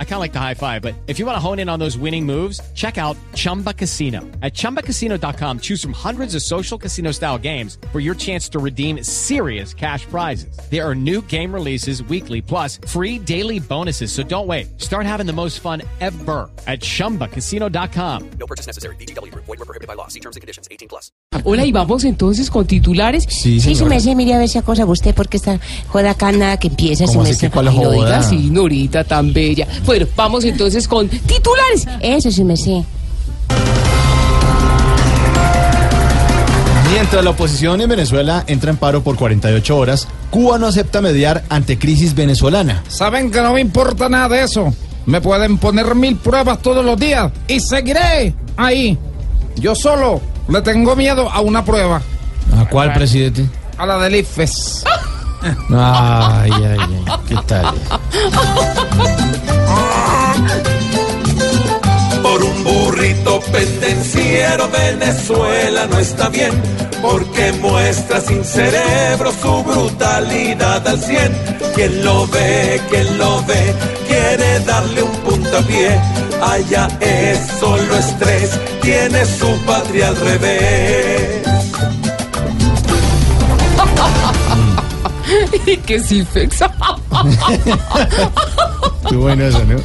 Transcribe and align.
I 0.00 0.04
kind 0.04 0.14
of 0.14 0.20
like 0.20 0.32
the 0.32 0.40
high 0.40 0.54
five, 0.54 0.82
but 0.82 0.94
if 1.06 1.20
you 1.20 1.26
want 1.26 1.36
to 1.36 1.40
hone 1.40 1.60
in 1.60 1.68
on 1.68 1.78
those 1.78 1.96
winning 1.96 2.26
moves, 2.26 2.60
check 2.74 2.98
out 2.98 3.16
Chumba 3.34 3.72
Casino. 3.72 4.22
At 4.42 4.52
chumbacasino.com, 4.54 5.60
choose 5.60 5.80
from 5.80 5.92
hundreds 5.92 6.34
of 6.34 6.42
social 6.42 6.76
casino 6.78 7.12
style 7.12 7.38
games 7.38 7.78
for 7.92 8.00
your 8.00 8.16
chance 8.16 8.48
to 8.48 8.58
redeem 8.58 9.04
serious 9.04 9.72
cash 9.72 10.04
prizes. 10.06 10.58
There 10.68 10.84
are 10.84 10.96
new 10.96 11.22
game 11.28 11.54
releases 11.54 12.02
weekly, 12.02 12.42
plus 12.42 12.80
free 12.88 13.20
daily 13.20 13.60
bonuses. 13.60 14.10
So 14.10 14.24
don't 14.24 14.48
wait. 14.48 14.80
Start 14.80 15.06
having 15.06 15.26
the 15.26 15.32
most 15.32 15.60
fun 15.60 15.82
ever 16.00 16.50
at 16.66 16.80
chumbacasino.com. 16.80 18.30
No 18.40 18.46
purchase 18.46 18.66
necessary. 18.66 18.96
BGW. 18.96 19.32
Void 19.34 19.46
were 19.46 19.64
prohibited 19.64 19.86
by 19.86 19.94
law. 19.94 20.08
See 20.08 20.18
terms 20.20 20.34
and 20.34 20.40
conditions. 20.40 20.66
18 20.72 20.88
plus. 20.88 21.12
Hola, 21.44 21.64
y 21.64 21.72
vamos 21.72 22.04
entonces 22.04 22.50
con 22.50 22.66
titulares. 22.66 23.24
Sí, 23.28 23.60
Sí, 23.60 23.74
se 23.74 23.84
me 23.84 23.96
hace, 23.96 24.14
mire 24.14 24.34
a 24.34 24.38
ver 24.38 24.46
esa 24.46 24.62
cosa 24.62 24.84
usted, 24.86 25.14
porque 25.14 25.36
está 25.36 25.60
joda 25.88 26.10
acá 26.10 26.32
nada 26.32 26.58
que 26.58 26.68
empieza, 26.68 27.06
se 27.06 27.12
¿Cómo 27.12 27.24
me 27.24 27.30
así 27.30 27.40
que 27.40 27.50
cuál 27.50 27.68
Ay, 27.68 27.76
no 27.76 27.82
joda? 27.84 27.94
diga 27.94 28.18
así, 28.18 28.50
Norita, 28.50 29.04
tan 29.04 29.32
bella. 29.32 29.66
Bueno, 29.88 30.06
vamos 30.14 30.44
entonces 30.44 30.86
con 30.86 31.08
titulares. 31.08 31.86
Eso 32.02 32.30
sí 32.30 32.44
me 32.44 32.58
sé. 32.58 32.84
Mientras 36.92 37.24
la 37.24 37.30
oposición 37.30 37.80
en 37.80 37.88
Venezuela 37.88 38.44
entra 38.48 38.70
en 38.70 38.76
paro 38.76 39.02
por 39.02 39.16
48 39.16 39.74
horas, 39.74 40.06
Cuba 40.28 40.58
no 40.58 40.66
acepta 40.66 41.00
mediar 41.00 41.42
ante 41.48 41.78
crisis 41.78 42.14
venezolana. 42.14 42.84
Saben 42.88 43.30
que 43.30 43.40
no 43.40 43.54
me 43.54 43.62
importa 43.62 44.10
nada 44.10 44.28
de 44.28 44.42
eso. 44.42 44.74
Me 45.06 45.22
pueden 45.22 45.56
poner 45.56 45.94
mil 45.94 46.16
pruebas 46.16 46.60
todos 46.60 46.84
los 46.84 47.00
días 47.00 47.32
y 47.46 47.58
seguiré 47.58 48.34
ahí. 48.58 48.98
Yo 49.56 49.74
solo 49.74 50.20
le 50.50 50.60
tengo 50.60 50.96
miedo 50.96 51.30
a 51.30 51.40
una 51.40 51.64
prueba, 51.64 52.02
¿A 52.58 52.68
cuál, 52.68 52.92
presidente? 52.92 53.48
a 53.78 53.86
la 53.86 53.96
del 54.00 54.16
IFES. 54.16 54.84
Ay, 55.70 56.50
ay, 56.52 56.76
ay, 56.78 57.12
¿qué 57.26 57.36
tal? 57.46 57.72
pendenciero 63.52 64.68
Venezuela 64.70 65.86
no 65.86 65.98
está 65.98 66.28
bien, 66.28 66.52
porque 67.02 67.52
muestra 67.60 68.20
sin 68.20 68.44
cerebro 68.44 69.32
su 69.32 69.62
brutalidad 69.64 70.86
al 70.86 71.00
cien. 71.00 71.32
Quien 71.74 72.04
lo 72.04 72.26
ve, 72.28 72.80
quien 72.90 73.18
lo 73.18 73.44
ve, 73.46 73.74
quiere 74.06 74.60
darle 74.60 75.02
un 75.02 75.16
puntapié. 75.18 76.00
Allá 76.40 76.88
es 77.00 77.38
solo 77.58 77.96
estrés, 77.96 78.50
tiene 78.82 79.24
su 79.24 79.56
patria 79.66 80.08
al 80.08 80.16
revés. 80.16 81.42
Y 85.66 85.76
que 85.76 86.00
sí, 86.00 86.24
fexa. 86.24 86.70
Qué 89.08 89.16
bueno 89.16 89.44
eso, 89.44 89.64
¿no? 89.64 89.76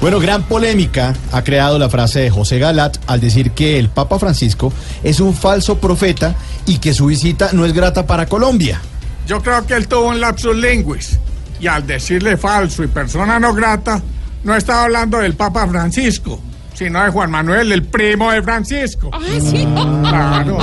Bueno, 0.00 0.20
gran 0.20 0.42
polémica 0.44 1.14
ha 1.32 1.42
creado 1.42 1.78
la 1.78 1.88
frase 1.88 2.20
de 2.20 2.30
José 2.30 2.58
Galat 2.58 2.98
al 3.06 3.20
decir 3.20 3.52
que 3.52 3.78
el 3.78 3.88
Papa 3.88 4.18
Francisco 4.18 4.72
es 5.02 5.20
un 5.20 5.34
falso 5.34 5.78
profeta 5.78 6.34
y 6.66 6.78
que 6.78 6.94
su 6.94 7.06
visita 7.06 7.50
no 7.52 7.64
es 7.64 7.72
grata 7.72 8.06
para 8.06 8.26
Colombia. 8.26 8.80
Yo 9.26 9.42
creo 9.42 9.66
que 9.66 9.74
él 9.74 9.88
tuvo 9.88 10.08
un 10.08 10.20
lapsus 10.20 10.56
linguis. 10.56 11.18
Y 11.58 11.66
al 11.66 11.86
decirle 11.86 12.36
falso 12.36 12.84
y 12.84 12.86
persona 12.86 13.38
no 13.40 13.54
grata, 13.54 14.02
no 14.44 14.54
estaba 14.54 14.84
hablando 14.84 15.18
del 15.18 15.34
Papa 15.34 15.66
Francisco, 15.66 16.38
sino 16.74 17.02
de 17.02 17.10
Juan 17.10 17.30
Manuel, 17.30 17.72
el 17.72 17.82
primo 17.82 18.30
de 18.30 18.42
Francisco. 18.42 19.10
Ah, 19.12 19.20
sí. 19.40 19.66
Claro. 20.06 20.58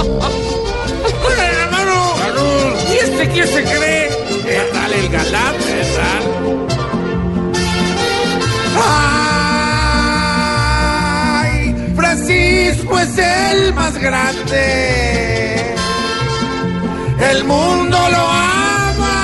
¿Y 2.90 2.94
este 2.96 3.30
quién 3.30 3.48
se 3.48 3.64
cree? 3.64 4.10
¿Qué 4.44 4.70
tal 4.72 4.94
el 4.94 5.10
galán? 5.10 5.56
¿Qué 5.58 5.86
tal? 5.98 6.73
El 13.18 13.74
más 13.74 13.98
grande. 13.98 15.76
El 17.32 17.44
mundo 17.46 17.98
lo 17.98 18.18
ama. 18.18 19.24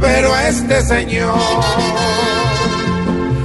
Pero 0.00 0.36
este 0.36 0.82
señor 0.82 1.38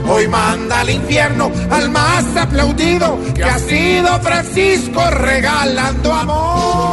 hoy 0.08 0.28
manda 0.28 0.80
al 0.82 0.90
infierno 0.90 1.52
al 1.70 1.90
más 1.92 2.26
aplaudido 2.36 3.20
que 3.36 3.44
ha 3.44 3.60
sido 3.60 4.20
Francisco 4.20 5.02
regalando 5.12 6.14
amor. 6.14 6.90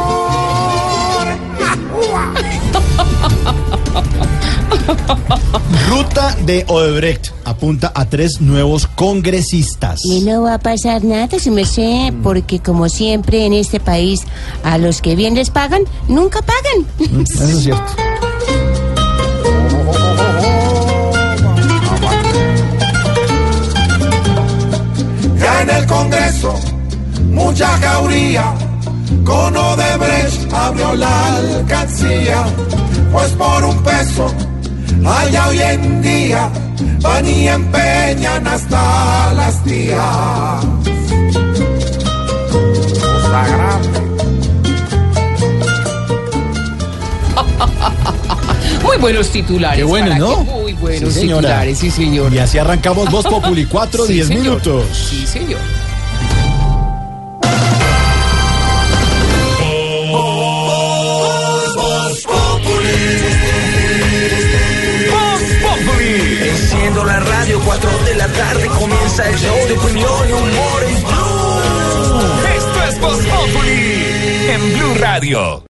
Ruta 5.89 6.35
de 6.45 6.65
Odebrecht 6.67 7.31
apunta 7.45 7.91
a 7.93 8.05
tres 8.05 8.41
nuevos 8.41 8.87
congresistas. 8.87 10.03
Y 10.05 10.21
no 10.21 10.43
va 10.43 10.55
a 10.55 10.59
pasar 10.59 11.03
nada, 11.03 11.39
se 11.39 11.51
me 11.51 11.65
sé, 11.65 12.13
porque 12.23 12.59
como 12.59 12.89
siempre 12.89 13.45
en 13.45 13.53
este 13.53 13.79
país, 13.79 14.23
a 14.63 14.77
los 14.77 15.01
que 15.01 15.15
bien 15.15 15.35
les 15.35 15.49
pagan, 15.49 15.83
nunca 16.07 16.41
pagan. 16.41 16.85
Eso 17.23 17.43
es 17.43 17.63
cierto. 17.63 17.93
Ya 25.39 25.61
en 25.61 25.69
el 25.69 25.85
Congreso, 25.85 26.53
mucha 27.29 27.67
jauría, 27.77 28.53
con 29.27 29.57
Odebrecht 29.57 30.53
abrió 30.53 30.95
la 30.95 31.35
alcancía, 31.35 32.45
pues 33.11 33.31
por 33.33 33.65
un 33.65 33.83
peso, 33.83 34.33
allá 35.05 35.47
hoy 35.49 35.59
en 35.61 36.01
día, 36.01 36.49
van 37.01 37.27
y 37.27 37.47
empeñan 37.49 38.47
hasta 38.47 39.33
las 39.33 39.61
tías. 39.65 40.65
Muy 48.83 48.97
buenos 48.97 49.29
titulares. 49.29 49.77
Qué 49.79 49.83
bueno, 49.83 50.07
¿para 50.07 50.19
¿no? 50.19 50.37
qué? 50.37 50.43
Muy 50.51 50.73
buenos 50.73 51.13
Sí, 51.13 51.21
titulares, 51.21 51.77
sí, 51.77 51.91
señor. 51.91 52.33
Y 52.33 52.39
así 52.39 52.57
arrancamos 52.57 53.09
Voz 53.11 53.25
Populi 53.25 53.65
4, 53.65 54.05
Sí, 54.07 54.13
10 54.13 54.27
señor. 54.27 54.43
minutos. 54.43 54.83
Sí, 55.09 55.27
señor. 55.27 55.59
Tarde 68.37 68.67
comienza 68.67 69.27
el 69.27 69.35
show 69.35 69.67
de 69.67 69.73
opinión 69.77 70.29
y 70.29 70.31
humor 70.31 70.83
en 70.83 71.03
Blue. 71.03 71.37
Esto 72.55 72.83
es 72.83 72.99
Voz 72.99 73.19
en 74.49 74.73
Blue 74.73 74.93
Radio. 74.99 75.63